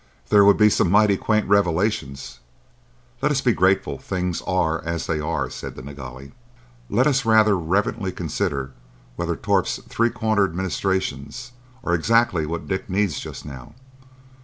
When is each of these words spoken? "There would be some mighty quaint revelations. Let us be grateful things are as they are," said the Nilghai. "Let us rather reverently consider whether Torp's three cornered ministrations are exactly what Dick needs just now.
"There 0.29 0.43
would 0.43 0.57
be 0.57 0.71
some 0.71 0.89
mighty 0.89 1.15
quaint 1.15 1.47
revelations. 1.47 2.39
Let 3.21 3.31
us 3.31 3.39
be 3.41 3.51
grateful 3.53 3.99
things 3.99 4.41
are 4.47 4.83
as 4.83 5.05
they 5.05 5.19
are," 5.19 5.47
said 5.51 5.75
the 5.75 5.83
Nilghai. 5.83 6.31
"Let 6.89 7.05
us 7.05 7.23
rather 7.23 7.55
reverently 7.55 8.11
consider 8.11 8.71
whether 9.15 9.35
Torp's 9.35 9.77
three 9.87 10.09
cornered 10.09 10.55
ministrations 10.55 11.51
are 11.83 11.93
exactly 11.93 12.47
what 12.47 12.67
Dick 12.67 12.89
needs 12.89 13.19
just 13.19 13.45
now. 13.45 13.75